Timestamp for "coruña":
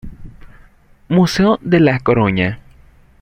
1.99-2.57